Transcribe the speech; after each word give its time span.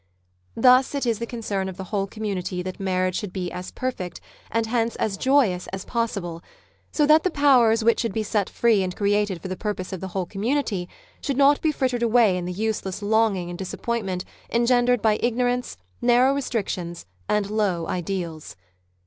Thus 0.55 0.95
it 0.95 1.05
is 1.05 1.19
the 1.19 1.27
concern 1.27 1.69
of 1.69 1.77
the 1.77 1.83
whole 1.93 2.07
community 2.07 2.63
that 2.63 2.79
marriage 2.79 3.15
should 3.17 3.31
be 3.31 3.51
as 3.51 3.69
perfect, 3.69 4.19
and 4.49 4.65
hence 4.65 4.95
as 4.95 5.15
joyous 5.15 5.67
as 5.67 5.85
possible; 5.85 6.41
so 6.91 7.05
that 7.05 7.21
the 7.21 7.29
powers 7.29 7.83
which 7.83 7.99
should 7.99 8.11
be 8.11 8.23
set 8.23 8.47
tree 8.47 8.81
and 8.81 8.95
created 8.95 9.39
for 9.43 9.47
the 9.47 9.55
purpose 9.55 9.93
of 9.93 9.99
the 10.01 10.07
whole 10.07 10.25
community 10.25 10.89
should 11.21 11.37
not 11.37 11.61
be 11.61 11.71
frittered 11.71 12.01
away 12.01 12.35
in 12.35 12.45
the 12.45 12.51
useless 12.51 13.03
longing 13.03 13.51
and 13.51 13.59
disappointment 13.59 14.25
engendered 14.51 15.03
by 15.03 15.19
ignor 15.19 15.53
ance, 15.53 15.77
narrow 16.01 16.33
restrictions, 16.33 17.05
and 17.29 17.51
low 17.51 17.85
ideals. 17.87 18.55